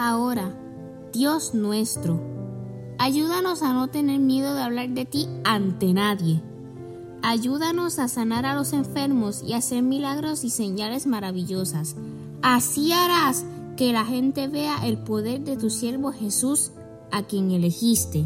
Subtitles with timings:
[0.00, 0.54] Ahora,
[1.12, 2.20] Dios nuestro.
[2.98, 6.40] Ayúdanos a no tener miedo de hablar de ti ante nadie.
[7.20, 11.96] Ayúdanos a sanar a los enfermos y hacer milagros y señales maravillosas.
[12.42, 13.44] Así harás
[13.76, 16.70] que la gente vea el poder de tu siervo Jesús,
[17.10, 18.24] a quien elegiste.